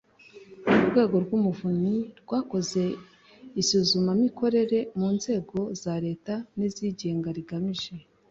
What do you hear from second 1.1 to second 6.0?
rw Umuvunyi rwakoze isuzumamikorere mu nzego za